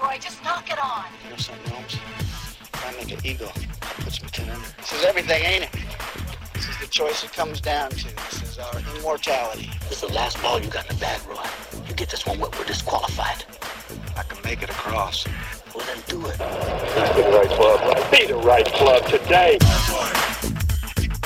boy. 0.00 0.18
Just 0.20 0.42
knock 0.42 0.70
it 0.70 0.82
on. 0.82 1.04
You 1.24 1.30
know 1.30 1.36
something, 1.36 1.72
Holmes? 1.72 1.94
If 1.94 2.86
I 2.86 2.96
make 2.96 3.12
an 3.12 3.24
eagle, 3.24 3.52
that 3.54 3.94
puts 4.00 4.22
me 4.22 4.28
ten 4.30 4.48
under. 4.48 4.66
This 4.78 4.92
is 4.92 5.04
everything, 5.04 5.42
ain't 5.42 5.64
it? 5.64 5.70
This 6.54 6.68
is 6.68 6.78
the 6.78 6.86
choice 6.86 7.22
it 7.24 7.32
comes 7.32 7.60
down 7.60 7.90
to. 7.90 8.04
This 8.04 8.42
is 8.42 8.58
our 8.58 8.80
immortality. 8.96 9.70
This 9.88 10.02
is 10.02 10.08
the 10.08 10.14
last 10.14 10.42
ball 10.42 10.60
you 10.60 10.68
got 10.68 10.90
in 10.90 10.96
the 10.96 11.00
bag, 11.00 11.20
Roy. 11.28 11.44
You 11.88 11.94
get 11.94 12.08
this 12.10 12.26
one, 12.26 12.38
we're 12.40 12.48
we're 12.58 12.64
disqualified. 12.64 13.44
I 14.16 14.22
can 14.22 14.42
make 14.42 14.62
it 14.62 14.70
across. 14.70 15.26
Well, 15.74 15.86
then 15.86 16.02
do 16.08 16.26
it. 16.26 16.38
Be 16.38 17.22
the 17.22 17.30
right 17.32 17.48
club. 17.48 18.10
Be 18.10 18.26
the 18.26 18.36
right 18.36 18.66
club 18.66 19.06
today. 19.06 19.58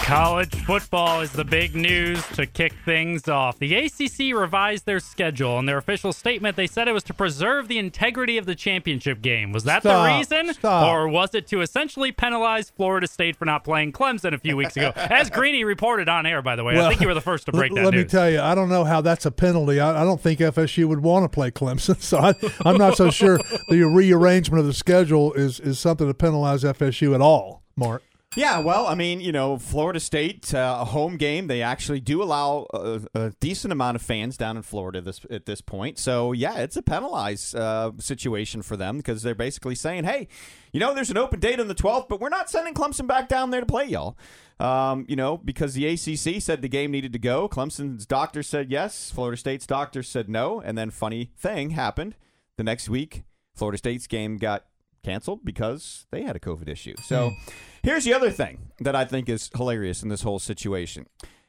College 0.05 0.55
football 0.67 1.23
is 1.23 1.33
the 1.33 1.47
big 1.47 1.75
news 1.75 2.23
to 2.35 2.45
kick 2.45 2.75
things 2.85 3.27
off. 3.27 3.59
The 3.59 3.75
ACC 3.75 4.39
revised 4.39 4.85
their 4.85 5.01
schedule. 5.01 5.59
In 5.59 5.65
their 5.65 5.79
official 5.79 6.13
statement, 6.13 6.57
they 6.57 6.67
said 6.67 6.89
it 6.89 6.93
was 6.93 7.05
to 7.05 7.15
preserve 7.15 7.69
the 7.69 7.79
integrity 7.79 8.37
of 8.37 8.45
the 8.45 8.55
championship 8.55 9.23
game. 9.23 9.51
Was 9.51 9.65
that 9.65 9.81
Stop. 9.81 10.07
the 10.07 10.19
reason? 10.19 10.53
Stop. 10.53 10.89
Or 10.89 11.09
was 11.09 11.35
it 11.35 11.47
to 11.49 11.63
essentially 11.63 12.13
penalize 12.13 12.69
Florida 12.69 13.07
State 13.07 13.35
for 13.37 13.47
not 13.47 13.65
playing 13.65 13.93
Clemson 13.93 14.35
a 14.35 14.39
few 14.39 14.59
weeks 14.59 14.77
ago? 14.77 14.93
As 14.97 15.31
Greeny 15.31 15.65
reported 15.65 16.07
on 16.07 16.27
air, 16.27 16.43
by 16.43 16.55
the 16.55 16.65
way. 16.65 16.79
I 16.79 16.87
think 16.91 17.01
you 17.01 17.09
were 17.09 17.15
the 17.15 17.23
first 17.23 17.47
to 17.47 17.53
break 17.53 17.73
that 17.73 17.83
Let 17.83 17.95
news. 17.95 18.05
me 18.05 18.09
tell 18.11 18.29
you, 18.31 18.43
I 18.43 18.55
don't 18.55 18.69
know 18.69 18.85
how 18.85 19.01
that's 19.01 19.25
a 19.25 19.31
penalty. 19.31 19.81
I, 19.81 20.03
I 20.03 20.05
don't 20.05 20.21
think 20.21 20.39
FSU 20.39 20.85
would 20.87 21.01
want 21.01 21.25
to 21.25 21.31
play 21.31 21.51
Clemson, 21.51 21.99
so 22.03 22.19
I, 22.19 22.35
I'm 22.69 22.77
not 22.77 22.99
so 22.99 23.09
sure 23.11 23.39
the 23.71 23.81
rearrangement 23.85 24.61
of 24.61 24.67
the 24.67 24.75
schedule 24.75 25.33
is 25.33 25.61
is 25.61 25.79
something 25.79 26.07
to 26.07 26.13
penalize 26.13 26.63
FSU 26.63 27.15
at 27.15 27.23
all. 27.23 27.63
Mark. 27.75 28.03
Yeah, 28.37 28.59
well, 28.59 28.89
I 28.89 28.97
mean, 28.97 29.21
you 29.21 29.31
know, 29.31 29.59
Florida 29.59 30.01
State, 30.01 30.53
uh, 30.53 30.79
a 30.81 30.85
home 30.85 31.17
game, 31.17 31.47
they 31.47 31.63
actually 31.63 32.01
do 32.01 32.21
allow 32.21 32.67
a, 32.75 33.01
a 33.15 33.31
decent 33.39 33.73
amount 33.73 33.95
of 33.95 34.03
fans 34.03 34.37
down 34.37 34.57
in 34.57 34.65
Florida 34.65 35.01
this 35.01 35.21
at 35.31 35.47
this 35.47 35.61
point. 35.61 36.01
So, 36.01 36.33
yeah, 36.33 36.59
it's 36.59 36.77
a 36.77 36.83
penalized 36.83 37.55
uh, 37.55 37.93
situation 38.01 38.63
for 38.63 38.77
them 38.77 38.97
because 38.97 39.23
they're 39.23 39.37
basically 39.37 39.77
saying, 39.77 40.03
hey, 40.03 40.27
you 40.73 40.81
know, 40.81 40.95
there's 40.95 41.11
an 41.11 41.17
open 41.17 41.39
date 41.39 41.61
on 41.61 41.69
the 41.69 41.77
12th, 41.77 42.09
but 42.09 42.21
we're 42.21 42.29
not 42.29 42.51
sending 42.51 42.75
Clemson 42.75 43.07
back 43.07 43.29
down 43.29 43.51
there 43.51 43.61
to 43.61 43.67
play 43.67 43.85
y'all. 43.85 44.19
Um, 44.59 45.07
you 45.09 45.15
know, 45.15 45.37
because 45.37 45.75
the 45.75 45.87
ACC 45.87 46.43
said 46.43 46.61
the 46.61 46.69
game 46.69 46.91
needed 46.91 47.13
to 47.13 47.21
go. 47.21 47.49
Clemson's 47.49 48.05
doctor 48.05 48.43
said 48.43 48.69
yes. 48.69 49.13
Florida 49.13 49.37
State's 49.37 49.67
doctor 49.67 50.03
said 50.03 50.29
no. 50.29 50.61
And 50.61 50.77
then, 50.77 50.91
funny 50.91 51.31
thing 51.37 51.71
happened 51.71 52.17
the 52.57 52.65
next 52.65 52.89
week. 52.89 53.23
Florida 53.55 53.79
State's 53.79 54.09
game 54.09 54.39
got 54.39 54.65
canceled 55.05 55.45
because 55.45 56.07
they 56.11 56.23
had 56.23 56.35
a 56.35 56.41
COVID 56.41 56.69
issue. 56.69 56.95
So 57.05 57.31
hmm. 57.31 57.51
here's 57.83 58.05
the 58.05 58.15
other 58.15 58.31
thing 58.31 58.71
that 58.81 58.97
I 58.97 59.05
think 59.05 59.29
is 59.29 59.51
hilarious 59.57 60.03
in 60.03 60.09
this 60.09 60.23
whole 60.23 60.39
situation. 60.39 61.07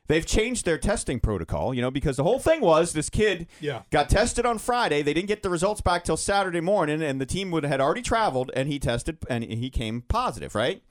They've 0.08 0.26
changed 0.26 0.66
their 0.66 0.78
testing 0.78 1.20
protocol, 1.20 1.74
you 1.74 1.82
know, 1.82 1.90
because 1.90 2.18
the 2.18 2.24
whole 2.24 2.38
thing 2.38 2.62
was 2.62 2.94
this 2.94 3.10
kid 3.10 3.48
Yeah. 3.60 3.82
got 3.90 4.08
tested 4.08 4.46
on 4.46 4.60
Friday. 4.60 5.02
They 5.02 5.14
didn't 5.16 5.28
get 5.28 5.42
the 5.42 5.50
results 5.50 5.82
back 5.82 6.04
till 6.04 6.18
Saturday 6.18 6.62
morning, 6.62 7.02
and 7.02 7.20
the 7.20 7.26
team 7.26 7.50
would 7.52 7.66
had 7.66 7.82
already 7.82 8.04
traveled, 8.04 8.52
and 8.56 8.70
he 8.70 8.78
tested 8.78 9.18
and 9.28 9.44
he 9.44 9.72
came 9.72 10.02
positive, 10.02 10.54
right? 10.54 10.84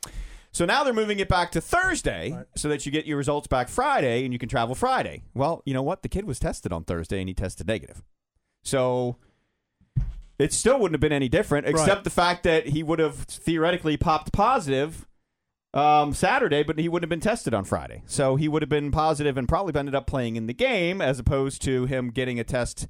So 0.51 0.65
now 0.65 0.85
they're 0.85 0.95
moving 0.95 1.19
it 1.19 1.29
back 1.29 1.51
to 1.53 1.61
Thursday 1.61 2.39
so 2.57 2.69
that 2.69 2.87
you 2.87 2.93
get 2.93 3.07
your 3.07 3.17
results 3.17 3.49
back 3.49 3.69
Friday 3.69 4.25
and 4.25 4.33
you 4.33 4.39
can 4.39 4.49
travel 4.49 4.77
Friday. 4.77 5.23
Well, 5.35 5.63
you 5.67 5.75
know 5.75 5.83
what? 5.83 6.03
The 6.03 6.09
kid 6.09 6.27
was 6.27 6.39
tested 6.39 6.73
on 6.73 6.85
Thursday 6.85 7.19
and 7.19 7.29
he 7.29 7.35
tested 7.35 7.67
negative. 7.67 8.05
So 8.63 9.17
it 10.39 10.53
still 10.53 10.79
wouldn't 10.79 10.95
have 10.95 11.01
been 11.01 11.13
any 11.13 11.29
different, 11.29 11.67
except 11.67 11.89
Right. 11.89 12.05
the 12.05 12.11
fact 12.11 12.43
that 12.45 12.69
he 12.69 12.83
would 12.83 12.99
have 12.99 13.15
theoretically 13.17 13.97
popped 13.97 14.33
positive 14.33 15.07
um, 15.73 16.15
Saturday, 16.15 16.63
but 16.63 16.79
he 16.79 16.89
wouldn't 16.89 17.05
have 17.05 17.11
been 17.11 17.21
tested 17.21 17.53
on 17.53 17.65
Friday. 17.65 18.03
So 18.07 18.37
he 18.37 18.47
would 18.49 18.63
have 18.63 18.69
been 18.69 18.91
positive 18.93 19.37
and 19.37 19.49
probably 19.49 19.79
ended 19.79 19.95
up 19.95 20.07
playing 20.07 20.37
in 20.37 20.47
the 20.47 20.55
game, 20.55 21.01
as 21.01 21.19
opposed 21.19 21.63
to 21.63 21.87
him 21.87 22.11
getting 22.11 22.39
a 22.39 22.45
test. 22.45 22.87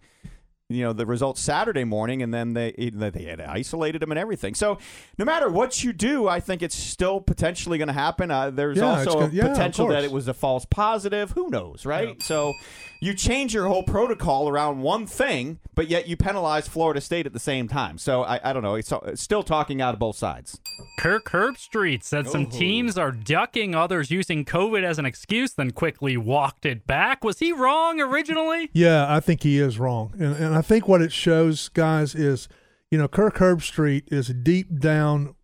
You 0.75 0.85
know 0.85 0.93
the 0.93 1.07
results 1.07 1.41
Saturday 1.41 1.85
morning, 1.85 2.23
and 2.23 2.33
then 2.35 2.55
they 2.55 2.73
they 2.93 3.25
had 3.25 3.41
isolated 3.41 4.03
him 4.03 4.11
and 4.13 4.19
everything. 4.19 4.55
So, 4.55 4.79
no 5.19 5.25
matter 5.25 5.49
what 5.49 5.83
you 5.85 5.93
do, 5.93 6.29
I 6.29 6.41
think 6.41 6.63
it's 6.63 6.77
still 6.77 7.21
potentially 7.21 7.79
going 7.79 7.89
to 7.89 7.95
happen. 7.95 8.31
Uh, 8.31 8.51
there's 8.51 8.79
Yeah, 8.79 8.85
also 8.99 9.15
gonna- 9.15 9.27
a 9.27 9.31
yeah, 9.31 9.49
potential 9.49 9.89
that 9.89 10.05
it 10.05 10.11
was 10.13 10.29
a 10.29 10.35
false 10.35 10.65
positive. 10.65 11.33
Who 11.33 11.49
knows, 11.51 11.87
right? 11.87 12.21
So, 12.23 12.55
you 13.01 13.13
change 13.15 13.53
your 13.53 13.69
whole 13.69 13.83
protocol 13.83 14.49
around 14.49 14.81
one 14.81 15.07
thing, 15.07 15.59
but 15.75 15.89
yet 15.89 16.09
you 16.09 16.17
penalize 16.17 16.67
Florida 16.69 17.01
State 17.01 17.27
at 17.27 17.33
the 17.35 17.39
same 17.39 17.69
time. 17.69 17.99
So, 17.99 18.23
I, 18.23 18.41
I 18.43 18.53
don't 18.53 18.63
know. 18.63 18.77
It's, 18.77 18.91
it's 19.07 19.23
still 19.23 19.43
talking 19.43 19.83
out 19.83 19.93
of 19.95 20.01
both 20.01 20.17
sides. 20.17 20.59
Kirk 20.99 21.27
Herbstreit 21.31 22.03
said 22.03 22.29
some 22.29 22.47
Oh. 22.47 22.51
teams 22.59 22.97
are 22.97 23.11
ducking 23.13 23.75
others 23.75 24.11
using 24.11 24.45
COVID 24.45 24.83
as 24.85 24.99
an 24.99 25.05
excuse, 25.07 25.53
then 25.53 25.71
quickly 25.73 26.17
walked 26.17 26.65
it 26.65 26.87
back. 26.87 27.23
Was 27.25 27.39
he 27.41 27.53
wrong 27.53 28.01
originally? 28.01 28.71
Yeah, 28.73 29.07
I 29.15 29.21
think 29.21 29.43
he 29.43 29.59
is 29.59 29.79
wrong, 29.79 30.13
and 30.19 30.35
and 30.37 30.55
I 30.55 30.63
think 30.65 30.89
what 30.89 31.03
it 31.03 31.13
shows, 31.13 31.69
guys, 31.69 32.15
is 32.15 32.49
you 32.91 32.99
know 32.99 33.09
Kirk 33.09 33.37
Herbstreit 33.37 34.13
is 34.13 34.29
deep 34.29 34.79
down 34.79 35.35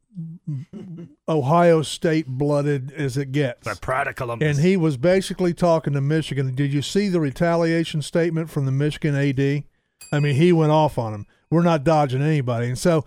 Ohio 1.28 1.82
State 1.82 2.26
blooded 2.26 2.92
as 2.92 3.16
it 3.16 3.32
gets. 3.32 3.66
The 3.66 3.81
pride 3.81 4.08
of 4.08 4.16
Columbus. 4.16 4.48
And 4.48 4.66
he 4.66 4.76
was 4.76 4.97
basically 4.97 5.54
talking 5.54 5.92
to 5.92 6.00
Michigan. 6.00 6.54
Did 6.54 6.72
you 6.72 6.82
see 6.82 7.08
the 7.08 7.20
retaliation 7.20 8.03
statement 8.03 8.50
from 8.50 8.66
the 8.66 8.72
Michigan 8.72 9.14
AD? 9.14 9.64
I 10.12 10.20
mean, 10.20 10.34
he 10.34 10.53
went 10.53 10.72
off 10.72 10.98
on 10.98 11.14
him. 11.14 11.26
We're 11.50 11.62
not 11.62 11.84
dodging 11.84 12.22
anybody. 12.22 12.69
And 12.69 12.78
so, 12.78 13.04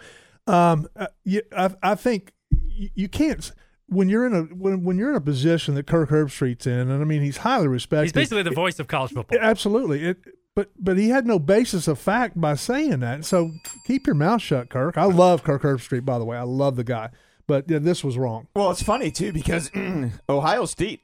um, 0.47 0.87
uh, 0.95 1.07
I, 1.55 1.69
I 1.81 1.95
think 1.95 2.31
you, 2.69 2.89
you 2.95 3.09
can't 3.09 3.51
when 3.87 4.09
you're 4.09 4.25
in 4.25 4.33
a 4.33 4.41
when, 4.43 4.83
when 4.83 4.97
you're 4.97 5.09
in 5.09 5.15
a 5.15 5.21
position 5.21 5.75
that 5.75 5.87
Kirk 5.87 6.09
Herbstreit's 6.09 6.67
in, 6.67 6.89
and 6.89 7.01
I 7.01 7.05
mean 7.05 7.21
he's 7.21 7.37
highly 7.37 7.67
respected. 7.67 8.05
He's 8.05 8.13
basically 8.13 8.43
the 8.43 8.51
voice 8.51 8.79
of 8.79 8.87
college 8.87 9.11
football. 9.11 9.37
Absolutely. 9.39 10.03
It, 10.03 10.17
but 10.55 10.71
but 10.79 10.97
he 10.97 11.09
had 11.09 11.25
no 11.25 11.39
basis 11.39 11.87
of 11.87 11.99
fact 11.99 12.39
by 12.39 12.55
saying 12.55 12.99
that. 12.99 13.25
So 13.25 13.51
keep 13.85 14.05
your 14.07 14.15
mouth 14.15 14.41
shut, 14.41 14.69
Kirk. 14.69 14.97
I 14.97 15.05
love 15.05 15.43
Kirk 15.43 15.61
Herbstreit, 15.63 16.05
by 16.05 16.19
the 16.19 16.25
way. 16.25 16.37
I 16.37 16.43
love 16.43 16.75
the 16.75 16.83
guy. 16.83 17.09
But 17.47 17.69
yeah, 17.69 17.79
this 17.79 18.03
was 18.03 18.17
wrong. 18.17 18.47
Well, 18.55 18.71
it's 18.71 18.83
funny 18.83 19.11
too 19.11 19.33
because 19.33 19.69
Ohio 20.29 20.65
State 20.65 21.01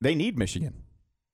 they 0.00 0.14
need 0.14 0.38
Michigan. 0.38 0.82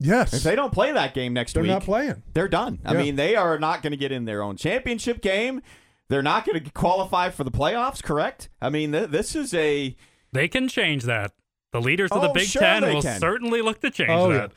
Yes. 0.00 0.32
If 0.34 0.42
they 0.42 0.56
don't 0.56 0.72
play 0.72 0.90
that 0.92 1.14
game 1.14 1.32
next 1.32 1.54
week, 1.54 1.62
They're 1.64 1.74
not 1.74 1.82
playing. 1.84 2.22
They're 2.34 2.48
done. 2.48 2.80
I 2.84 2.92
Yeah. 2.94 3.02
mean, 3.02 3.16
they 3.16 3.36
are 3.36 3.56
not 3.58 3.82
going 3.82 3.92
to 3.92 3.96
get 3.96 4.10
in 4.10 4.24
their 4.24 4.42
own 4.42 4.56
championship 4.56 5.20
game. 5.22 5.62
They're 6.08 6.22
not 6.24 6.44
going 6.44 6.62
to 6.62 6.70
qualify 6.72 7.30
for 7.30 7.44
the 7.44 7.52
playoffs. 7.52 8.02
Correct? 8.02 8.48
I 8.60 8.68
mean, 8.68 8.90
th- 8.92 9.10
this 9.10 9.36
is 9.36 9.54
a 9.54 9.96
They 10.32 10.48
can 10.48 10.66
change 10.66 11.04
that. 11.04 11.32
The 11.72 11.80
leaders 11.80 12.10
of 12.10 12.20
the 12.20 12.30
Oh, 12.30 12.32
Big 12.32 12.48
sure 12.48 12.60
Ten 12.62 12.82
will 12.82 13.00
can. 13.00 13.20
certainly 13.20 13.62
look 13.62 13.80
to 13.80 13.90
change 13.90 14.10
Oh, 14.10 14.32
that. 14.32 14.50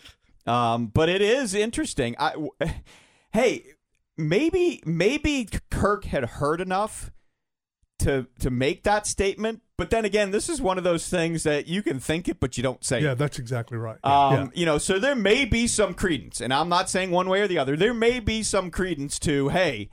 Um, 0.46 0.88
but 0.88 1.10
it 1.10 1.22
is 1.22 1.54
interesting. 1.54 2.16
I, 2.20 2.34
hey, 3.34 3.66
maybe 4.18 4.82
maybe 4.86 5.48
Kirk 5.72 6.06
had 6.06 6.26
heard 6.26 6.62
enough 6.62 7.12
to 8.00 8.28
to 8.40 8.50
make 8.50 8.84
that 8.84 9.08
statement. 9.08 9.62
But 9.78 9.90
then 9.90 10.06
again, 10.06 10.32
this 10.32 10.48
is 10.48 10.62
one 10.62 10.78
of 10.78 10.84
those 10.84 11.10
things 11.10 11.44
that 11.44 11.68
you 11.68 11.84
can 11.84 12.00
think 12.00 12.30
it, 12.30 12.40
but 12.40 12.56
you 12.56 12.64
don't 12.64 12.84
say. 12.84 13.02
Yeah, 13.02 13.12
it. 13.12 13.18
that's 13.18 13.40
exactly 13.40 13.78
right. 13.78 13.98
Um, 14.04 14.34
yeah. 14.34 14.48
You 14.54 14.66
know, 14.66 14.78
so 14.78 15.00
there 15.00 15.16
may 15.16 15.44
be 15.44 15.68
some 15.68 15.94
credence, 15.94 16.40
and 16.40 16.54
I'm 16.54 16.70
not 16.70 16.90
saying 16.90 17.12
one 17.12 17.28
way 17.28 17.42
or 17.42 17.48
the 17.48 17.58
other. 17.58 17.76
There 17.76 17.94
may 17.94 18.22
be 18.22 18.42
some 18.42 18.72
credence 18.72 19.20
to, 19.20 19.50
hey, 19.50 19.90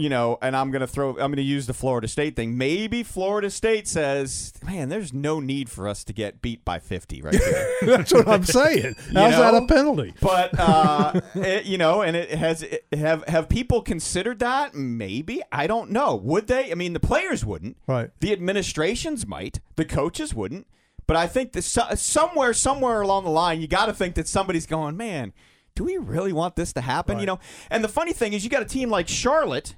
you 0.00 0.08
know, 0.08 0.38
and 0.42 0.56
I'm 0.56 0.70
gonna 0.70 0.86
throw, 0.86 1.10
I'm 1.10 1.30
gonna 1.30 1.42
use 1.42 1.66
the 1.66 1.74
Florida 1.74 2.08
State 2.08 2.36
thing. 2.36 2.56
Maybe 2.56 3.02
Florida 3.02 3.50
State 3.50 3.86
says, 3.86 4.52
man, 4.64 4.88
there's 4.88 5.12
no 5.12 5.40
need 5.40 5.70
for 5.70 5.88
us 5.88 6.04
to 6.04 6.12
get 6.12 6.42
beat 6.42 6.64
by 6.64 6.78
50 6.78 7.22
right 7.22 7.34
here. 7.42 7.68
That's 7.82 8.12
what 8.12 8.28
I'm 8.28 8.44
saying. 8.44 8.96
How's 9.14 9.36
that 9.36 9.54
a 9.54 9.66
penalty? 9.66 10.14
But 10.20 10.50
uh, 10.58 11.20
it, 11.34 11.64
you 11.64 11.78
know, 11.78 12.02
and 12.02 12.16
it 12.16 12.30
has 12.30 12.62
it, 12.62 12.86
have 12.92 13.26
have 13.28 13.48
people 13.48 13.82
considered 13.82 14.38
that? 14.40 14.74
Maybe 14.74 15.42
I 15.52 15.66
don't 15.66 15.90
know. 15.90 16.16
Would 16.16 16.46
they? 16.46 16.70
I 16.70 16.74
mean, 16.74 16.92
the 16.92 17.00
players 17.00 17.44
wouldn't. 17.44 17.76
Right. 17.86 18.10
The 18.20 18.32
administrations 18.32 19.26
might. 19.26 19.60
The 19.76 19.84
coaches 19.84 20.34
wouldn't. 20.34 20.66
But 21.06 21.16
I 21.16 21.26
think 21.26 21.52
that 21.52 21.62
so, 21.62 21.82
somewhere, 21.96 22.52
somewhere 22.52 23.00
along 23.00 23.24
the 23.24 23.30
line, 23.30 23.60
you 23.60 23.66
got 23.66 23.86
to 23.86 23.92
think 23.92 24.14
that 24.14 24.28
somebody's 24.28 24.66
going, 24.66 24.96
man. 24.96 25.32
Do 25.74 25.84
we 25.84 25.96
really 25.96 26.32
want 26.32 26.56
this 26.56 26.72
to 26.74 26.80
happen? 26.80 27.18
You 27.18 27.26
know. 27.26 27.40
And 27.70 27.82
the 27.82 27.88
funny 27.88 28.12
thing 28.12 28.32
is, 28.32 28.44
you 28.44 28.50
got 28.50 28.62
a 28.62 28.66
team 28.66 28.90
like 28.90 29.08
Charlotte, 29.08 29.74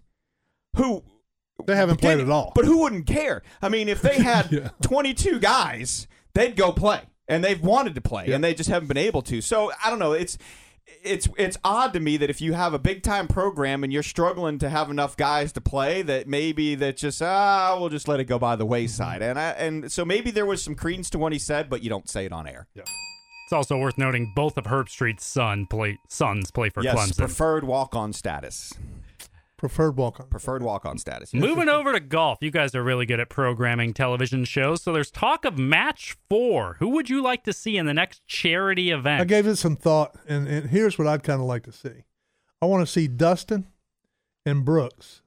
who 0.76 1.02
They 1.66 1.76
haven't 1.76 2.00
played 2.00 2.20
at 2.20 2.28
all. 2.28 2.52
But 2.54 2.64
who 2.64 2.78
wouldn't 2.82 3.06
care? 3.06 3.42
I 3.60 3.68
mean, 3.68 3.88
if 3.88 4.02
they 4.02 4.14
had 4.22 4.50
Yeah. 4.50 4.70
22 4.82 5.38
guys, 5.40 6.06
they'd 6.34 6.56
go 6.56 6.72
play, 6.72 7.02
and 7.28 7.44
they've 7.44 7.62
wanted 7.62 7.94
to 7.94 8.00
play, 8.00 8.26
Yeah. 8.28 8.34
and 8.36 8.44
they 8.44 8.54
just 8.54 8.68
haven't 8.70 8.88
been 8.88 8.96
able 8.96 9.22
to. 9.22 9.40
So 9.40 9.70
I 9.84 9.90
don't 9.90 9.98
know. 9.98 10.12
It's 10.12 10.38
it's 11.04 11.28
it's 11.38 11.56
odd 11.64 11.92
to 11.92 12.00
me 12.00 12.16
that 12.16 12.28
if 12.28 12.40
you 12.40 12.52
have 12.54 12.74
a 12.74 12.78
big 12.78 13.02
time 13.02 13.28
program 13.28 13.84
and 13.84 13.92
you're 13.92 14.02
struggling 14.02 14.58
to 14.58 14.68
have 14.68 14.90
enough 14.90 15.16
guys 15.16 15.52
to 15.52 15.60
play, 15.60 16.02
that 16.02 16.26
maybe 16.26 16.74
that 16.74 16.96
just 16.96 17.22
ah 17.22 17.76
we'll 17.78 17.88
just 17.88 18.08
let 18.08 18.18
it 18.20 18.24
go 18.24 18.38
by 18.38 18.56
the 18.56 18.66
wayside. 18.66 19.22
And 19.22 19.38
I, 19.38 19.50
and 19.50 19.90
so 19.92 20.04
maybe 20.04 20.30
there 20.32 20.44
was 20.46 20.62
some 20.62 20.74
credence 20.74 21.08
to 21.10 21.18
what 21.18 21.32
he 21.32 21.38
said, 21.38 21.70
but 21.70 21.82
you 21.82 21.88
don't 21.88 22.08
say 22.10 22.24
it 22.26 22.32
on 22.32 22.46
air. 22.48 22.66
Yeah. 22.74 22.82
It's 22.82 23.52
also 23.52 23.76
worth 23.78 23.96
noting 23.98 24.32
both 24.34 24.56
of 24.58 24.64
Herbstreit's 24.64 25.24
son 25.24 25.66
play, 25.66 25.98
sons 26.08 26.50
play 26.50 26.68
for 26.70 26.82
yes, 26.82 26.96
Clemson. 26.96 27.18
preferred 27.18 27.64
walk 27.64 27.94
on 27.94 28.12
status. 28.12 28.72
Preferred 29.62 29.96
walk 29.96 30.18
on. 30.18 30.26
Preferred 30.26 30.62
walk 30.62 30.84
on 30.84 30.98
status. 30.98 31.32
yes. 31.32 31.40
Moving 31.40 31.68
over 31.68 31.92
to 31.92 32.00
golf, 32.00 32.38
you 32.40 32.50
guys 32.50 32.74
are 32.74 32.82
really 32.82 33.06
good 33.06 33.20
at 33.20 33.28
programming 33.28 33.94
television 33.94 34.44
shows. 34.44 34.82
So 34.82 34.92
there's 34.92 35.10
talk 35.10 35.44
of 35.44 35.56
match 35.56 36.16
four. 36.28 36.76
Who 36.80 36.88
would 36.88 37.08
you 37.08 37.22
like 37.22 37.44
to 37.44 37.52
see 37.52 37.76
in 37.76 37.86
the 37.86 37.94
next 37.94 38.26
charity 38.26 38.90
event? 38.90 39.20
I 39.20 39.24
gave 39.24 39.46
it 39.46 39.54
some 39.56 39.76
thought, 39.76 40.16
and, 40.28 40.48
and 40.48 40.70
here's 40.70 40.98
what 40.98 41.06
I'd 41.06 41.22
kind 41.22 41.40
of 41.40 41.46
like 41.46 41.62
to 41.62 41.72
see. 41.72 42.02
I 42.60 42.66
want 42.66 42.84
to 42.84 42.92
see 42.92 43.06
Dustin 43.06 43.68
and 44.44 44.64
Brooks 44.64 45.22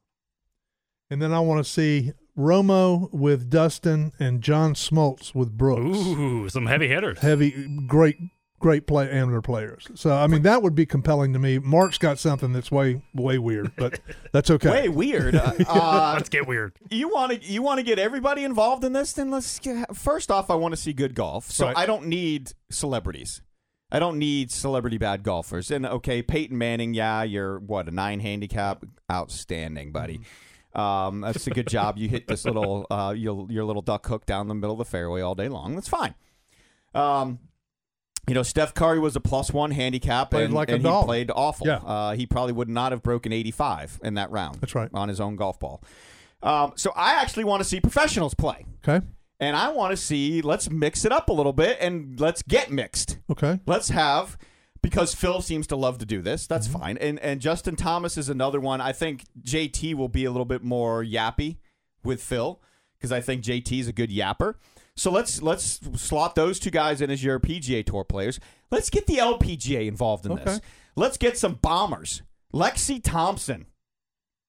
and 1.09 1.21
then 1.21 1.31
I 1.31 1.39
want 1.39 1.63
to 1.63 1.69
see 1.69 2.13
Romo 2.37 3.11
with 3.13 3.49
Dustin 3.49 4.11
and 4.19 4.41
John 4.41 4.73
Smoltz 4.73 5.33
with 5.33 5.57
Brooks. 5.57 5.97
Ooh, 5.97 6.49
some 6.49 6.65
heavy 6.65 6.87
hitters. 6.87 7.19
Heavy, 7.19 7.51
great, 7.87 8.17
great 8.59 8.87
play 8.87 9.09
amateur 9.11 9.41
players. 9.41 9.87
So 9.95 10.11
I 10.15 10.27
mean 10.27 10.41
that 10.43 10.61
would 10.63 10.75
be 10.75 10.85
compelling 10.85 11.33
to 11.33 11.39
me. 11.39 11.59
Mark's 11.59 11.97
got 11.97 12.17
something 12.19 12.53
that's 12.53 12.71
way, 12.71 13.01
way 13.13 13.37
weird, 13.37 13.71
but 13.75 13.99
that's 14.31 14.49
okay. 14.51 14.69
Way 14.69 14.89
weird. 14.89 15.35
Uh, 15.45 15.53
uh, 15.67 16.13
Let's 16.15 16.29
get 16.29 16.47
weird. 16.47 16.73
you 16.89 17.09
want 17.09 17.31
to 17.33 17.47
you 17.47 17.61
want 17.61 17.79
to 17.79 17.83
get 17.83 17.99
everybody 17.99 18.43
involved 18.43 18.83
in 18.83 18.93
this? 18.93 19.13
Then 19.13 19.29
let's 19.31 19.59
get. 19.59 19.95
First 19.95 20.31
off, 20.31 20.49
I 20.49 20.55
want 20.55 20.73
to 20.73 20.77
see 20.81 20.93
good 20.93 21.13
golf. 21.15 21.51
So 21.51 21.67
Right. 21.67 21.77
I 21.77 21.85
don't 21.85 22.07
need 22.07 22.53
celebrities. 22.69 23.41
I 23.91 23.99
don't 23.99 24.17
need 24.17 24.51
celebrity 24.51 24.97
bad 24.97 25.23
golfers. 25.23 25.69
And 25.71 25.85
okay, 25.85 26.21
Peyton 26.21 26.57
Manning, 26.57 26.93
yeah, 26.93 27.23
you're 27.23 27.59
what 27.59 27.87
a 27.87 27.91
nine 27.91 28.19
handicap, 28.19 28.83
outstanding, 29.11 29.91
buddy. 29.91 30.21
Um, 30.73 31.21
that's 31.21 31.47
a 31.47 31.51
good 31.51 31.67
job. 31.67 31.97
You 31.97 32.09
hit 32.09 32.27
this 32.27 32.43
little 32.45 32.87
uh, 32.89 33.13
your 33.15 33.47
your 33.49 33.63
little 33.63 33.81
duck 33.81 34.05
hook 34.07 34.25
down 34.25 34.47
the 34.47 34.55
middle 34.55 34.73
of 34.73 34.79
the 34.79 34.85
fairway 34.85 35.21
all 35.21 35.35
day 35.35 35.47
long. 35.47 35.75
That's 35.75 35.87
fine. 35.87 36.15
Um, 36.93 37.39
you 38.27 38.33
know, 38.33 38.43
Steph 38.43 38.73
Curry 38.73 38.99
was 38.99 39.15
a 39.15 39.19
plus 39.19 39.51
one 39.51 39.71
handicap, 39.71 40.31
Played 40.31 40.45
and, 40.45 40.53
like 40.53 40.69
and 40.69 40.79
he 40.79 40.83
dog. 40.83 41.05
played 41.05 41.31
awful. 41.35 41.67
Yeah. 41.67 41.77
Uh, 41.77 42.13
he 42.13 42.25
probably 42.25 42.53
would 42.53 42.69
not 42.69 42.91
have 42.91 43.01
broken 43.03 43.31
85 43.31 43.99
in 44.03 44.15
that 44.15 44.31
round. 44.31 44.55
That's 44.61 44.75
right. 44.75 44.89
On 44.93 45.09
his 45.09 45.19
own 45.19 45.35
golf 45.35 45.59
ball. 45.59 45.81
Um, 46.43 46.73
so 46.75 46.91
I 46.95 47.13
actually 47.13 47.43
want 47.43 47.61
to 47.63 47.67
see 47.69 47.79
professionals 47.79 48.33
play. 48.33 48.65
Okay. 48.87 49.05
And 49.39 49.55
I 49.55 49.69
want 49.71 49.91
to 49.91 49.97
see, 49.97 50.41
let's 50.41 50.69
mix 50.69 51.03
it 51.05 51.11
up 51.11 51.29
a 51.29 51.33
little 51.33 51.53
bit 51.53 51.77
and 51.81 52.19
let's 52.19 52.41
get 52.43 52.71
mixed. 52.71 53.17
Okay. 53.29 53.59
Let's 53.65 53.89
have, 53.89 54.37
because 54.81 55.13
Phil 55.13 55.41
seems 55.41 55.67
to 55.67 55.75
love 55.75 55.97
to 55.97 56.05
do 56.05 56.21
this. 56.21 56.47
That's 56.47 56.67
Mm-hmm. 56.67 56.79
fine. 56.79 56.97
And 56.99 57.19
and 57.19 57.41
Justin 57.41 57.75
Thomas 57.75 58.17
is 58.17 58.29
another 58.29 58.59
one. 58.59 58.79
I 58.81 58.91
think 58.93 59.23
JT 59.43 59.95
will 59.95 60.07
be 60.09 60.23
a 60.25 60.31
little 60.31 60.45
bit 60.45 60.63
more 60.63 61.03
yappy 61.03 61.57
with 62.03 62.21
Phil 62.21 62.61
because 62.97 63.11
I 63.11 63.21
think 63.21 63.43
JT 63.43 63.79
is 63.79 63.87
a 63.87 63.93
good 63.93 64.09
yapper. 64.09 64.55
So 64.97 65.11
let's 65.11 65.41
let's 65.41 65.79
slot 66.01 66.35
those 66.35 66.59
two 66.59 66.71
guys 66.71 67.01
in 67.01 67.09
as 67.11 67.23
your 67.23 67.39
PGA 67.39 67.85
Tour 67.85 68.03
players. 68.05 68.39
Let's 68.71 68.89
get 68.89 69.07
the 69.07 69.17
LPGA 69.17 69.87
involved 69.87 70.25
in 70.25 70.35
this. 70.35 70.61
Let's 70.95 71.17
get 71.17 71.37
some 71.37 71.55
bombers. 71.55 72.21
Lexi 72.53 73.01
Thompson 73.03 73.65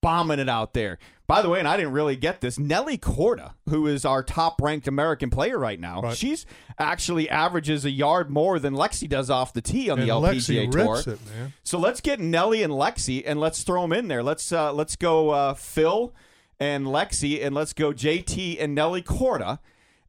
bombing 0.02 0.38
it 0.38 0.48
out 0.48 0.72
there. 0.75 0.98
By 1.26 1.43
the 1.43 1.48
way, 1.48 1.58
and 1.58 1.66
I 1.66 1.76
didn't 1.76 1.90
really 1.93 2.14
get 2.14 2.40
this, 2.40 2.56
Nelly 2.60 2.96
Korda, 2.96 3.54
who 3.69 3.88
is 3.88 4.04
our 4.04 4.22
top 4.22 4.62
ranked 4.62 4.87
American 4.87 5.28
player 5.31 5.58
right 5.58 5.81
now, 5.81 6.00
Right. 6.02 6.16
she's 6.16 6.46
actually 6.78 7.28
averages 7.28 7.84
a 7.84 7.90
yard 7.90 8.31
more 8.31 8.60
than 8.60 8.75
Lexi 8.75 9.08
does 9.08 9.28
off 9.28 9.52
the 9.52 9.60
tee 9.60 9.90
on 9.90 9.99
And 9.99 10.08
the 10.08 10.12
LPGA 10.14 10.69
Lexi 10.69 11.04
tour. 11.04 11.14
it. 11.14 11.19
So 11.64 11.78
let's 11.81 12.00
get 12.00 12.20
Nelly 12.20 12.62
and 12.62 12.72
Lexi 12.72 13.25
and 13.26 13.40
let's 13.40 13.64
throw 13.64 13.82
them 13.82 13.92
in 13.92 14.06
there. 14.06 14.22
Let's 14.22 14.52
uh, 14.52 14.72
let's 14.72 14.94
go 14.94 15.31
uh, 15.31 15.54
Phil 15.54 16.14
and 16.58 16.86
Lexi 16.86 17.44
and 17.44 17.54
let's 17.54 17.72
go 17.72 17.92
JT 17.92 18.56
and 18.60 18.74
Nelly 18.74 19.02
Korda 19.02 19.58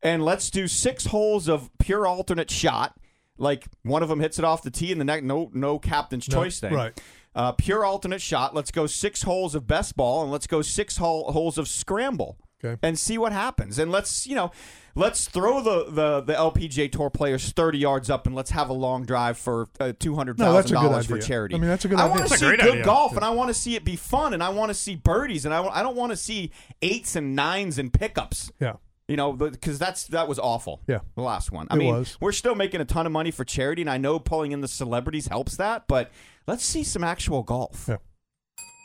and 0.01 0.23
let's 0.23 0.49
do 0.49 0.67
six 0.67 1.07
holes 1.07 1.47
of 1.47 1.69
pure 1.79 2.05
alternate 2.07 2.49
shot. 2.51 2.95
Like 3.38 3.65
one 3.83 4.01
of 4.03 4.09
them 4.09 4.19
hits 4.19 4.39
it 4.39 4.45
off 4.45 4.61
the 4.63 4.71
tee 4.71 4.91
and 4.91 4.99
the 5.01 5.05
next 5.05 5.23
no 5.23 5.49
no 5.53 5.77
captain's 5.79 6.27
No, 6.29 6.44
choice 6.44 6.59
thing. 6.59 6.73
right. 6.73 6.99
Uh, 7.35 7.51
pure 7.51 7.85
alternate 7.85 8.21
shot. 8.21 8.55
Let's 8.55 8.71
go 8.71 8.88
six 8.88 9.21
holes 9.21 9.53
of 9.53 9.67
best 9.67 9.95
ball 9.95 10.23
and 10.23 10.31
let's 10.31 10.47
go 10.47 10.63
six 10.63 10.97
hole, 10.97 11.31
holes 11.31 11.57
of 11.59 11.67
scramble 11.67 12.39
Okay. 12.63 12.80
and 12.81 12.98
see 12.98 13.18
what 13.19 13.31
happens. 13.33 13.77
And 13.77 13.92
let's 13.92 14.25
you 14.25 14.33
know, 14.36 14.51
let's 14.95 15.27
throw 15.27 15.62
the 15.62 15.92
the, 15.92 16.21
the 16.21 16.33
LPGA 16.33 16.92
Tour 16.92 17.09
players 17.12 17.51
thirty 17.51 17.77
yards 17.77 18.09
up 18.09 18.25
and 18.25 18.36
let's 18.36 18.50
have 18.51 18.69
a 18.69 18.74
long 18.74 19.06
drive 19.06 19.38
for 19.38 19.68
uh, 19.80 19.94
two 20.00 20.15
hundred 20.15 20.39
No, 20.39 20.54
that's 20.54 20.71
a 20.71 20.74
good 20.74 20.81
dollars 20.81 21.06
for 21.06 21.15
idea. 21.18 21.27
charity. 21.27 21.56
I 21.56 21.59
mean, 21.59 21.69
that's 21.69 21.86
a 21.86 21.88
good 21.88 22.00
I 22.00 22.06
idea. 22.06 22.09
want 22.12 22.24
to 22.24 22.30
That's 22.30 22.42
a 22.42 22.45
see 22.45 22.51
good 22.57 22.62
idea. 22.62 22.83
golf, 22.83 23.15
and 23.15 23.24
I 23.24 23.30
want 23.30 23.50
to 23.50 23.54
see 23.54 23.75
it 23.75 23.83
be 23.86 23.95
fun, 23.95 24.33
and 24.33 24.42
I 24.42 24.50
want 24.50 24.69
to 24.69 24.74
see 24.74 24.95
birdies, 24.95 25.45
and 25.45 25.54
I, 25.54 25.63
I 25.68 25.83
don't 25.83 25.95
want 25.95 26.12
to 26.13 26.18
see 26.18 26.51
eights 26.81 27.15
and 27.15 27.36
nines 27.36 27.77
and 27.77 27.94
pickups. 27.94 28.51
Yeah. 28.59 28.74
You 29.07 29.15
know, 29.15 29.31
because 29.33 29.77
that's 29.80 30.07
that 30.07 30.27
was 30.27 30.38
awful. 30.39 30.81
Yeah. 30.88 31.00
the 31.15 31.21
last 31.21 31.51
one. 31.51 31.68
I 31.69 31.75
It 31.75 31.77
mean, 31.77 31.94
was. 31.95 32.18
we're 32.19 32.31
still 32.33 32.56
making 32.56 32.81
a 32.81 32.86
ton 32.86 33.06
of 33.06 33.12
money 33.12 33.30
for 33.31 33.45
charity, 33.45 33.81
and 33.83 33.89
I 33.89 33.98
know 33.98 34.18
pulling 34.19 34.51
in 34.51 34.62
the 34.62 34.68
celebrities 34.68 35.27
helps 35.27 35.56
that, 35.57 35.88
but 35.88 36.12
let's 36.48 36.65
see 36.65 36.83
some 36.83 37.04
actual 37.04 37.44
golf. 37.44 37.86
Yeah. 37.88 37.98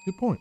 Good 0.05 0.19
point. 0.19 0.41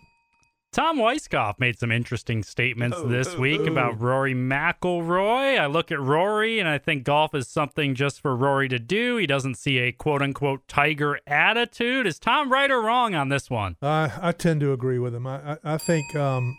Tom 0.72 0.98
Weiskopf 1.00 1.60
made 1.60 1.78
some 1.78 1.92
interesting 1.92 2.44
statements 2.44 2.98
Oh, 2.98 3.06
this 3.06 3.36
oh, 3.36 3.40
week 3.40 3.60
oh. 3.62 3.68
about 3.68 4.00
Rory 4.00 4.34
McIlroy. 4.34 5.60
I 5.60 5.66
look 5.66 5.92
at 5.92 6.00
Rory 6.00 6.60
and 6.60 6.70
I 6.70 6.78
think 6.78 7.04
golf 7.04 7.36
is 7.36 7.50
something 7.50 7.94
just 7.94 8.22
for 8.22 8.36
Rory 8.38 8.70
to 8.70 8.80
do. 8.80 9.18
He 9.18 9.28
doesn't 9.28 9.56
see 9.56 9.80
a 9.80 9.92
quote 9.92 10.22
unquote 10.22 10.66
tiger 10.70 11.20
attitude. 11.28 12.08
Is 12.08 12.20
Tom 12.20 12.50
right 12.50 12.72
or 12.72 12.82
wrong 12.82 13.16
on 13.16 13.28
this 13.28 13.50
one? 13.50 13.76
I 13.82 14.12
I 14.22 14.32
tend 14.32 14.62
to 14.62 14.72
agree 14.72 14.98
with 14.98 15.14
him. 15.14 15.28
I 15.28 15.54
I, 15.54 15.58
I 15.74 15.78
think 15.78 16.16
um, 16.16 16.58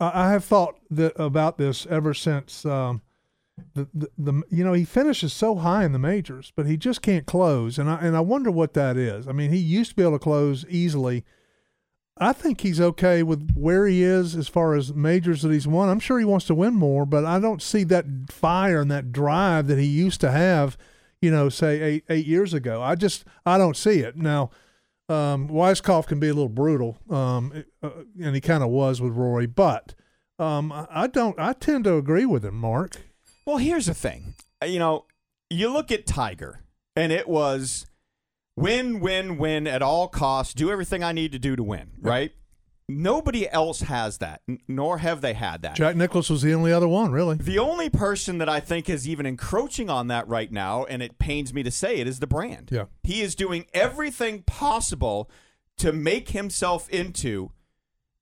I, 0.00 0.26
I 0.26 0.30
have 0.32 0.44
thought 0.44 0.74
that 0.90 1.12
about 1.16 1.56
this 1.56 1.86
ever 1.86 2.14
since 2.14 2.66
um, 2.66 3.00
the, 3.74 3.86
the 3.94 4.08
the 4.18 4.42
you 4.50 4.64
know 4.64 4.72
he 4.72 4.84
finishes 4.84 5.32
so 5.32 5.54
high 5.54 5.84
in 5.84 5.92
the 5.92 6.00
majors, 6.00 6.52
but 6.56 6.66
he 6.66 6.76
just 6.76 7.00
can't 7.00 7.26
close, 7.26 7.78
and 7.78 7.88
I 7.88 8.00
and 8.00 8.16
I 8.16 8.20
wonder 8.20 8.50
what 8.50 8.74
that 8.74 8.96
is. 8.96 9.28
I 9.28 9.32
mean, 9.32 9.52
he 9.52 9.58
used 9.58 9.90
to 9.90 9.96
be 9.96 10.02
able 10.02 10.12
to 10.14 10.18
close 10.18 10.66
easily. 10.68 11.24
I 12.18 12.32
think 12.32 12.60
he's 12.60 12.80
okay 12.80 13.22
with 13.22 13.50
where 13.56 13.86
he 13.86 14.02
is 14.02 14.36
as 14.36 14.46
far 14.46 14.74
as 14.74 14.94
majors 14.94 15.42
that 15.42 15.52
he's 15.52 15.66
won. 15.66 15.88
I'm 15.88 16.00
sure 16.00 16.18
he 16.18 16.24
wants 16.24 16.46
to 16.46 16.54
win 16.54 16.74
more, 16.74 17.04
but 17.04 17.24
I 17.24 17.40
don't 17.40 17.60
see 17.60 17.82
that 17.84 18.06
fire 18.28 18.80
and 18.80 18.90
that 18.90 19.10
drive 19.10 19.66
that 19.66 19.78
he 19.78 19.86
used 19.86 20.20
to 20.20 20.30
have. 20.30 20.78
You 21.20 21.30
know, 21.30 21.48
say 21.48 21.80
eight 21.80 22.04
eight 22.08 22.26
years 22.26 22.52
ago. 22.52 22.82
I 22.82 22.94
just 22.94 23.24
I 23.46 23.58
don't 23.58 23.76
see 23.76 24.00
it 24.00 24.16
now 24.16 24.50
um, 25.08 25.48
can 25.48 26.20
be 26.20 26.28
a 26.28 26.34
little 26.34 26.48
brutal, 26.48 26.98
um, 27.10 27.64
uh, 27.82 27.90
and 28.20 28.34
he 28.34 28.40
kind 28.40 28.62
of 28.62 28.70
was 28.70 29.00
with 29.00 29.12
Rory. 29.12 29.46
But 29.46 29.94
um, 30.38 30.72
I 30.90 31.06
don't. 31.06 31.38
I 31.38 31.52
tend 31.52 31.84
to 31.84 31.96
agree 31.96 32.26
with 32.26 32.44
him, 32.44 32.56
Mark. 32.56 33.02
Well, 33.46 33.58
here's 33.58 33.86
the 33.86 33.94
thing. 33.94 34.34
You 34.66 34.78
know, 34.78 35.06
you 35.50 35.70
look 35.70 35.92
at 35.92 36.06
Tiger, 36.06 36.60
and 36.96 37.12
it 37.12 37.28
was 37.28 37.86
win, 38.56 39.00
win, 39.00 39.38
win 39.38 39.66
at 39.66 39.82
all 39.82 40.08
costs. 40.08 40.54
Do 40.54 40.70
everything 40.70 41.02
I 41.02 41.12
need 41.12 41.32
to 41.32 41.38
do 41.38 41.56
to 41.56 41.62
win. 41.62 41.92
Right? 42.00 42.32
Nobody 42.86 43.48
else 43.48 43.80
has 43.80 44.18
that, 44.18 44.42
n- 44.46 44.58
nor 44.68 44.98
have 44.98 45.22
they 45.22 45.32
had 45.32 45.62
that. 45.62 45.74
Jack 45.74 45.96
Nicklaus 45.96 46.28
was 46.28 46.42
the 46.42 46.52
only 46.52 46.70
other 46.70 46.86
one, 46.86 47.12
really. 47.12 47.36
The 47.36 47.58
only 47.58 47.88
person 47.88 48.36
that 48.38 48.48
I 48.48 48.60
think 48.60 48.90
is 48.90 49.08
even 49.08 49.24
encroaching 49.24 49.88
on 49.88 50.08
that 50.08 50.28
right 50.28 50.52
now, 50.52 50.84
and 50.84 51.02
it 51.02 51.18
pains 51.18 51.54
me 51.54 51.62
to 51.62 51.70
say 51.70 51.96
it, 51.96 52.06
is 52.06 52.20
the 52.20 52.26
brand. 52.26 52.68
Yeah. 52.70 52.84
He 53.02 53.22
is 53.22 53.34
doing 53.34 53.64
everything 53.72 54.42
possible 54.42 55.30
to 55.78 55.92
make 55.92 56.30
himself 56.30 56.88
into 56.90 57.52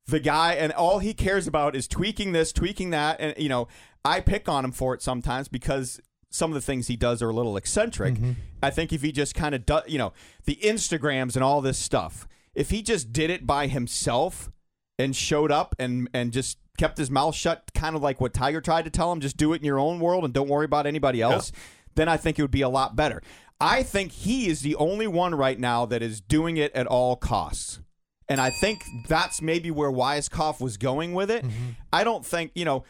the 0.07 0.21
guy, 0.21 0.55
and 0.55 0.73
all 0.73 1.01
he 1.01 1.13
cares 1.13 1.49
about 1.49 1.75
is 1.75 1.89
tweaking 1.89 2.31
this, 2.31 2.53
tweaking 2.53 2.91
that. 2.91 3.21
And, 3.21 3.35
you 3.37 3.49
know, 3.49 3.67
I 4.05 4.21
pick 4.21 4.49
on 4.49 4.65
him 4.65 4.73
for 4.73 4.95
it 4.95 5.03
sometimes 5.03 5.49
because 5.49 6.01
some 6.33 6.51
of 6.51 6.55
the 6.55 6.61
things 6.61 6.89
he 6.89 6.97
does 6.97 7.23
are 7.23 7.29
a 7.29 7.33
little 7.33 7.57
eccentric. 7.57 8.17
I 8.63 8.71
think 8.71 8.93
if 8.93 9.03
he 9.03 9.13
just 9.13 9.35
kind 9.35 9.55
of 9.55 9.67
does, 9.67 9.83
you 9.87 9.99
know, 9.99 10.13
the 10.45 10.57
Instagrams 10.63 11.35
and 11.35 11.45
all 11.45 11.61
this 11.61 11.79
stuff, 11.79 12.27
if 12.55 12.71
he 12.71 12.83
just 12.83 13.13
did 13.13 13.31
it 13.31 13.47
by 13.47 13.67
himself 13.67 14.51
and 14.99 15.15
showed 15.15 15.53
up 15.53 15.75
and 15.79 16.09
and 16.13 16.33
just 16.33 16.59
kept 16.79 16.97
his 16.99 17.11
mouth 17.11 17.35
shut, 17.35 17.71
kind 17.75 17.95
of 17.95 18.03
like 18.03 18.21
what 18.21 18.33
Tiger 18.33 18.61
tried 18.61 18.85
to 18.87 18.91
tell 18.91 19.13
him, 19.13 19.21
just 19.21 19.37
do 19.37 19.53
it 19.53 19.61
in 19.61 19.65
your 19.65 19.79
own 19.79 20.01
world 20.01 20.25
and 20.25 20.33
don't 20.33 20.49
worry 20.49 20.65
about 20.65 20.87
anybody 20.87 21.21
else, 21.21 21.53
then 21.95 22.09
I 22.09 22.17
think 22.17 22.39
it 22.39 22.43
would 22.43 22.51
be 22.51 22.63
a 22.63 22.69
lot 22.69 22.97
better. 22.97 23.23
I 23.61 23.83
think 23.83 24.13
he 24.13 24.49
is 24.49 24.63
the 24.63 24.75
only 24.77 25.07
one 25.07 25.35
right 25.35 25.59
now 25.59 25.87
that 25.87 26.03
is 26.03 26.21
doing 26.21 26.57
it 26.57 26.73
at 26.75 26.87
all 26.87 27.15
costs. 27.15 27.81
And 28.29 28.41
I 28.41 28.51
think 28.51 28.83
that's 29.09 29.43
maybe 29.43 29.71
where 29.71 29.91
Weiskopf 29.91 30.61
was 30.61 30.77
going 30.77 31.13
with 31.13 31.31
it. 31.31 31.45
Mm-hmm. 31.45 31.71
I 31.93 32.03
don't 32.03 32.25
think, 32.25 32.53
you 32.55 32.65
know, 32.65 32.85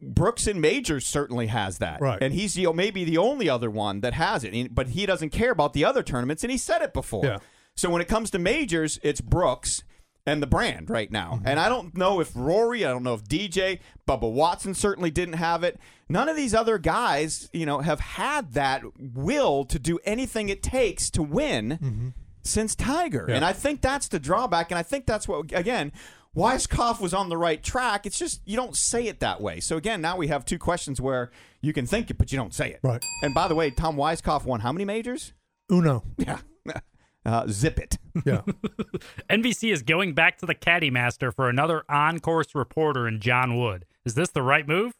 Brooks 0.00 0.46
and 0.46 0.60
Majors 0.60 1.06
certainly 1.06 1.48
has 1.48 1.78
that. 1.78 2.00
Right. 2.00 2.22
And 2.22 2.32
he's 2.34 2.54
the, 2.54 2.72
maybe 2.72 3.04
the 3.04 3.18
only 3.18 3.48
other 3.48 3.70
one 3.70 4.00
that 4.00 4.14
has 4.14 4.44
it. 4.44 4.74
But 4.74 4.88
he 4.88 5.06
doesn't 5.06 5.30
care 5.30 5.50
about 5.50 5.72
the 5.72 5.84
other 5.84 6.02
tournaments, 6.02 6.42
and 6.44 6.50
he 6.50 6.58
said 6.58 6.82
it 6.82 6.92
before. 6.92 7.24
Yeah. 7.24 7.38
So 7.74 7.90
when 7.90 8.00
it 8.00 8.08
comes 8.08 8.30
to 8.30 8.38
majors, 8.38 8.98
it's 9.02 9.20
Brooks 9.20 9.84
and 10.24 10.42
the 10.42 10.46
brand 10.46 10.90
right 10.90 11.12
now. 11.12 11.34
Mm-hmm. 11.34 11.46
And 11.46 11.60
I 11.60 11.68
don't 11.68 11.96
know 11.96 12.20
if 12.20 12.32
Rory, 12.34 12.84
I 12.84 12.90
don't 12.90 13.04
know 13.04 13.14
if 13.14 13.24
DJ, 13.24 13.78
Bubba 14.08 14.30
Watson 14.30 14.74
certainly 14.74 15.10
didn't 15.10 15.34
have 15.34 15.62
it. 15.62 15.78
None 16.08 16.28
of 16.28 16.36
these 16.36 16.54
other 16.54 16.78
guys, 16.78 17.48
you 17.52 17.66
know, 17.66 17.78
have 17.80 18.00
had 18.00 18.54
that 18.54 18.82
will 18.98 19.64
to 19.66 19.78
do 19.78 19.98
anything 20.04 20.48
it 20.48 20.62
takes 20.62 21.10
to 21.10 21.22
win 21.22 22.14
since 22.42 22.74
Tiger. 22.74 23.20
Mm-hmm. 23.20 23.30
Yeah. 23.30 23.36
And 23.36 23.44
I 23.44 23.52
think 23.52 23.82
that's 23.82 24.08
the 24.08 24.18
drawback. 24.18 24.70
And 24.70 24.78
I 24.78 24.82
think 24.82 25.06
that's 25.06 25.28
what, 25.28 25.52
again, 25.52 25.92
Weiskopf 26.36 27.00
was 27.00 27.14
on 27.14 27.28
the 27.30 27.36
right 27.36 27.62
track. 27.62 28.04
It's 28.04 28.18
just 28.18 28.42
you 28.44 28.56
don't 28.56 28.76
say 28.76 29.06
it 29.06 29.20
that 29.20 29.40
way. 29.40 29.58
So 29.60 29.76
again, 29.76 30.00
now 30.00 30.16
we 30.16 30.28
have 30.28 30.44
two 30.44 30.58
questions 30.58 31.00
where 31.00 31.30
you 31.62 31.72
can 31.72 31.86
think 31.86 32.10
it, 32.10 32.18
but 32.18 32.30
you 32.30 32.38
don't 32.38 32.52
say 32.52 32.72
it. 32.72 32.80
Right. 32.82 33.02
And 33.22 33.32
by 33.34 33.48
the 33.48 33.54
way, 33.54 33.70
Tom 33.70 33.96
Weiskopf 33.96 34.44
won 34.44 34.60
how 34.60 34.72
many 34.72 34.84
majors? 34.84 35.32
Uno. 35.70 36.04
Yeah. 36.18 36.38
Uh, 37.24 37.44
zip 37.48 37.80
it. 37.80 37.98
Yeah. 38.24 38.42
NBC 39.28 39.72
is 39.72 39.82
going 39.82 40.14
back 40.14 40.38
to 40.38 40.46
the 40.46 40.54
caddy 40.54 40.90
master 40.90 41.32
for 41.32 41.48
another 41.48 41.82
on 41.88 42.20
course 42.20 42.54
reporter 42.54 43.08
in 43.08 43.18
John 43.18 43.58
Wood. 43.58 43.84
Is 44.04 44.14
this 44.14 44.28
the 44.28 44.42
right 44.42 44.64
move? 44.68 44.92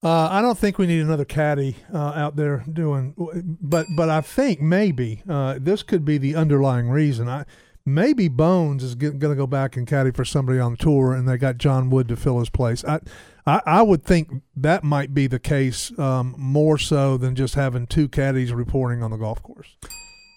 Uh, 0.00 0.28
I 0.30 0.40
don't 0.40 0.56
think 0.56 0.78
we 0.78 0.86
need 0.86 1.00
another 1.00 1.24
caddy 1.24 1.74
uh, 1.92 1.98
out 1.98 2.36
there 2.36 2.64
doing, 2.72 3.14
but 3.60 3.86
but 3.96 4.08
I 4.08 4.20
think 4.20 4.60
maybe 4.60 5.24
uh, 5.28 5.58
this 5.60 5.82
could 5.82 6.04
be 6.04 6.16
the 6.16 6.36
underlying 6.36 6.90
reason. 6.90 7.28
I 7.28 7.44
maybe 7.86 8.28
Bones 8.28 8.82
is 8.82 8.94
going 8.94 9.18
to 9.20 9.34
go 9.34 9.46
back 9.46 9.76
and 9.76 9.86
caddy 9.86 10.10
for 10.10 10.24
somebody 10.24 10.58
on 10.58 10.76
tour, 10.76 11.12
and 11.12 11.28
they 11.28 11.36
got 11.36 11.58
John 11.58 11.90
Wood 11.90 12.08
to 12.08 12.16
fill 12.16 12.38
his 12.38 12.50
place. 12.50 12.84
I, 12.84 13.00
I, 13.46 13.60
I 13.66 13.82
would 13.82 14.04
think 14.04 14.42
that 14.56 14.84
might 14.84 15.12
be 15.14 15.26
the 15.26 15.38
case 15.38 15.96
um, 15.98 16.34
more 16.38 16.78
so 16.78 17.16
than 17.16 17.34
just 17.34 17.54
having 17.54 17.86
two 17.86 18.08
caddies 18.08 18.52
reporting 18.52 19.02
on 19.02 19.10
the 19.10 19.16
golf 19.18 19.42
course. 19.42 19.76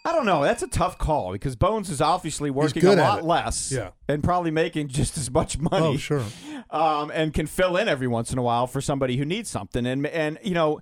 I 0.06 0.13
don't 0.13 0.25
know. 0.25 0.42
That's 0.42 0.63
a 0.63 0.68
tough 0.68 0.98
call 0.98 1.34
because 1.34 1.58
Bones 1.58 1.89
is 1.89 2.00
obviously 2.00 2.50
working 2.50 2.86
a 2.86 2.96
lot 2.96 3.25
less, 3.25 3.72
Yeah. 3.74 3.89
and 4.08 4.24
probably 4.24 4.51
making 4.51 4.88
just 4.89 5.18
as 5.18 5.30
much 5.30 5.58
money. 5.60 5.86
Oh, 5.86 5.98
sure. 5.98 6.24
um, 6.70 7.12
and 7.13 7.34
can 7.34 7.46
fill 7.46 7.75
in 7.75 7.89
every 7.89 8.08
once 8.08 8.32
in 8.32 8.38
a 8.38 8.42
while 8.42 8.68
for 8.68 8.80
somebody 8.80 9.18
who 9.18 9.25
needs 9.25 9.50
something. 9.50 9.86
And 9.86 10.08
and 10.08 10.38
you 10.42 10.54
know, 10.54 10.80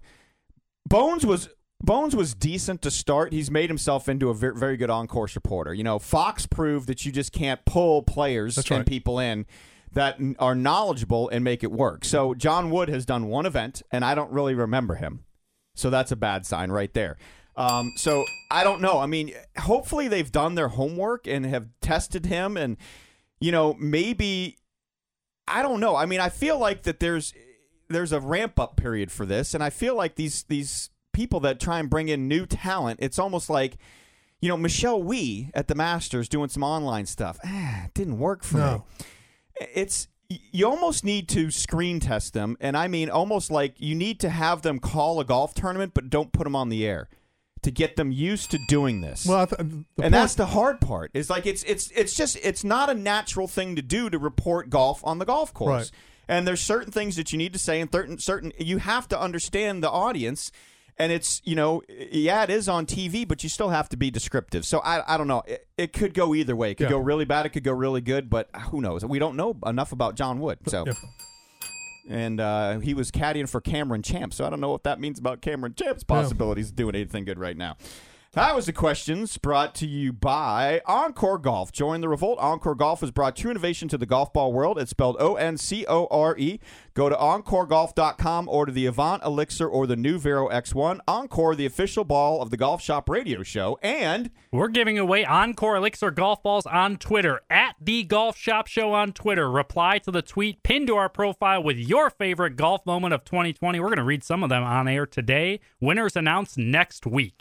Bones 0.88 1.26
was 1.26 1.50
Bones 1.86 2.16
was 2.16 2.34
decent 2.34 2.82
to 2.82 2.92
start. 2.92 3.32
He's 3.32 3.52
made 3.52 3.70
himself 3.70 4.10
into 4.10 4.30
a 4.30 4.34
very, 4.34 4.56
very 4.56 4.78
good 4.78 4.90
on 4.90 5.08
course 5.08 5.36
reporter. 5.36 5.74
You 5.74 5.84
know, 5.84 6.00
Fox 6.00 6.46
proved 6.46 6.88
that 6.88 7.06
you 7.06 7.12
just 7.12 7.32
can't 7.32 7.64
pull 7.66 8.02
players 8.04 8.56
That's 8.56 8.70
and 8.72 8.80
right. 8.80 8.86
people 8.86 9.20
in 9.20 9.46
that 9.94 10.20
are 10.40 10.56
knowledgeable 10.56 11.30
and 11.30 11.44
make 11.44 11.64
it 11.64 11.72
work. 11.72 12.04
So 12.04 12.34
John 12.34 12.70
Wood 12.70 12.90
has 12.90 13.06
done 13.06 13.28
one 13.28 13.46
event, 13.46 13.82
and 13.92 14.04
I 14.04 14.14
don't 14.14 14.32
really 14.32 14.54
remember 14.54 14.96
him. 14.96 15.24
So 15.74 15.90
that's 15.90 16.12
a 16.12 16.16
bad 16.16 16.46
sign 16.46 16.72
right 16.72 16.94
there. 16.94 17.18
Um, 17.56 17.92
so 17.96 18.26
I 18.52 18.64
don't 18.64 18.82
know. 18.82 19.00
I 19.00 19.06
mean, 19.06 19.34
hopefully 19.58 20.08
they've 20.08 20.32
done 20.32 20.56
their 20.56 20.68
homework 20.68 21.28
and 21.28 21.46
have 21.46 21.70
tested 21.82 22.26
him, 22.26 22.58
and 22.58 22.78
you 23.40 23.52
know, 23.52 23.76
maybe 23.80 24.58
I 25.48 25.62
don't 25.62 25.80
know. 25.80 25.96
I 25.96 26.06
mean, 26.06 26.20
I 26.20 26.30
feel 26.30 26.60
like 26.60 26.84
that 26.84 27.00
there's 27.00 27.34
there's 27.88 28.12
a 28.12 28.20
ramp 28.20 28.60
up 28.60 28.76
period 28.76 29.12
for 29.12 29.26
this, 29.26 29.54
and 29.54 29.64
I 29.64 29.70
feel 29.70 29.96
like 29.96 30.16
these 30.16 30.44
these 30.44 30.90
people 31.16 31.40
that 31.40 31.60
try 31.60 31.80
and 31.80 31.90
bring 31.90 32.10
in 32.10 32.28
new 32.28 32.46
talent, 32.46 33.00
it's 33.02 33.18
almost 33.18 33.50
like 33.50 33.78
you 34.42 34.50
know 34.50 34.58
Michelle 34.58 35.02
Wie 35.02 35.50
at 35.54 35.68
the 35.68 35.76
Masters 35.76 36.30
doing 36.30 36.50
some 36.50 36.62
online 36.64 37.06
stuff. 37.08 37.40
Ah, 37.44 37.86
it 37.86 37.94
didn't 37.96 38.20
work 38.20 38.44
for 38.44 38.58
No. 38.58 38.84
me. 39.00 39.06
It's 39.74 40.08
you 40.52 40.68
almost 40.68 41.04
need 41.06 41.30
to 41.30 41.50
screen 41.52 42.00
test 42.00 42.34
them, 42.34 42.58
and 42.60 42.76
I 42.76 42.88
mean 42.88 43.10
almost 43.10 43.50
like 43.52 43.80
you 43.80 43.96
need 43.96 44.20
to 44.22 44.30
have 44.30 44.62
them 44.64 44.80
call 44.80 45.20
a 45.20 45.26
golf 45.26 45.54
tournament, 45.54 45.94
but 45.94 46.10
don't 46.10 46.32
put 46.32 46.44
them 46.46 46.56
on 46.56 46.70
the 46.70 46.86
air 46.86 47.08
to 47.62 47.72
get 47.72 47.96
them 47.96 48.12
used 48.12 48.52
to 48.52 48.60
doing 48.68 49.02
this 49.02 49.26
Well, 49.26 49.48
th- 49.48 49.60
and 49.60 49.86
point- 49.96 50.12
that's 50.12 50.36
the 50.36 50.48
hard 50.48 50.82
part. 50.82 51.12
Is 51.14 51.30
like 51.30 51.46
it's 51.46 51.64
it's 51.64 51.90
it's 51.92 52.14
just 52.16 52.38
it's 52.44 52.64
not 52.64 52.90
a 52.90 52.94
natural 52.94 53.48
thing 53.48 53.76
to 53.76 53.82
do 53.82 54.10
to 54.10 54.20
report 54.20 54.70
golf 54.70 55.00
on 55.04 55.20
the 55.20 55.26
golf 55.26 55.54
course. 55.54 55.92
Right. 55.92 55.92
And 56.28 56.48
there's 56.48 56.62
certain 56.62 56.92
things 56.92 57.16
that 57.18 57.32
you 57.32 57.38
need 57.38 57.54
to 57.54 57.60
say, 57.60 57.80
and 57.80 57.92
certain 57.92 58.18
certain 58.20 58.52
you 58.60 58.80
have 58.80 59.08
to 59.10 59.20
understand 59.20 59.82
the 59.84 59.90
audience. 59.92 60.52
And 60.98 61.12
it's 61.12 61.42
you 61.44 61.56
know 61.56 61.82
yeah 61.90 62.44
it 62.44 62.50
is 62.50 62.70
on 62.70 62.86
TV, 62.86 63.28
but 63.28 63.44
you 63.44 63.50
still 63.50 63.70
have 63.70 63.90
to 63.90 63.98
be 63.98 64.10
descriptive. 64.12 64.66
So 64.66 64.80
I 64.80 65.16
I 65.16 65.18
don't 65.18 65.28
know. 65.28 65.44
It, 65.46 65.68
it 65.78 65.94
could 65.94 66.14
go 66.14 66.34
either 66.34 66.56
way. 66.56 66.72
It 66.72 66.76
could 66.76 66.86
Yeah. 66.86 66.92
go 66.92 67.00
really 67.00 67.26
bad. 67.26 67.46
It 67.46 67.50
could 67.50 67.64
go 67.66 67.74
really 67.74 68.02
good. 68.02 68.30
But 68.30 68.50
who 68.70 68.80
knows? 68.82 69.04
We 69.04 69.20
don't 69.20 69.36
know 69.36 69.58
enough 69.66 69.92
about 69.92 70.16
John 70.16 70.40
Wood. 70.40 70.60
So. 70.68 70.86
Yeah. 70.88 70.94
And 72.08 72.40
uh, 72.40 72.80
he 72.82 72.94
was 72.94 73.10
caddying 73.10 73.50
for 73.50 73.60
Cameron 73.60 74.04
Champ, 74.04 74.32
so 74.32 74.46
I 74.46 74.52
don't 74.52 74.62
know 74.62 74.70
what 74.70 74.84
that 74.84 75.00
means 75.00 75.18
about 75.18 75.42
Cameron 75.42 75.74
Champ's 75.76 76.04
possibilities 76.04 76.70
of 76.70 76.76
doing 76.76 76.94
anything 76.94 77.26
good 77.26 77.40
right 77.40 77.58
now. 77.58 77.78
That 78.36 78.54
was 78.54 78.66
the 78.66 78.74
questions 78.74 79.38
brought 79.38 79.74
to 79.76 79.88
you 79.88 80.12
by 80.12 80.82
OnCore 80.86 81.42
Golf. 81.42 81.72
Join 81.72 82.02
the 82.02 82.10
revolt. 82.10 82.38
OnCore 82.38 82.76
Golf 82.76 83.00
has 83.00 83.10
brought 83.10 83.38
true 83.38 83.50
innovation 83.50 83.88
to 83.88 83.98
the 83.98 84.06
golf 84.06 84.34
ball 84.34 84.52
world. 84.52 84.78
It's 84.78 84.92
spelled 84.92 85.16
O 85.22 85.36
N 85.36 85.56
C 85.56 85.86
O 85.88 86.08
R 86.12 86.38
E. 86.38 86.60
Go 86.96 87.08
to 87.08 87.16
OnCoreGolf.com, 87.16 88.50
order 88.50 88.74
the 88.74 88.88
Avant 88.88 89.24
Elixir 89.24 89.66
or 89.66 89.88
the 89.88 89.96
new 89.96 90.20
Vero 90.20 90.50
X1. 90.50 91.00
OnCore, 91.08 91.56
the 91.56 91.66
official 91.66 92.04
ball 92.04 92.42
of 92.42 92.50
the 92.50 92.58
Golf 92.58 92.82
Shop 92.82 93.08
radio 93.08 93.42
show. 93.42 93.80
And 93.82 94.32
We're 94.52 94.68
giving 94.68 95.00
away 95.00 95.24
OnCore 95.24 95.78
Elixir 95.78 96.12
golf 96.12 96.44
balls 96.44 96.66
on 96.66 96.98
Twitter 96.98 97.40
at 97.50 97.78
the 97.80 98.04
Golf 98.04 98.36
Shop 98.36 98.68
Show 98.68 98.92
on 98.92 99.14
Twitter. 99.14 99.50
Reply 99.50 100.00
to 100.00 100.12
the 100.12 100.22
tweet 100.22 100.62
pinned 100.62 100.88
to 100.88 100.98
our 100.98 101.08
profile 101.08 101.64
with 101.64 101.78
your 101.78 102.10
favorite 102.10 102.58
golf 102.58 102.86
moment 102.86 103.14
of 103.14 103.24
2020. 103.24 103.80
We're 103.80 103.88
going 103.88 103.96
to 103.96 104.04
read 104.04 104.26
some 104.26 104.44
of 104.44 104.50
them 104.50 104.64
on 104.64 104.90
air 104.90 105.06
today. 105.06 105.62
Winners 105.80 106.18
announced 106.18 106.58
next 106.58 107.06
week. 107.06 107.34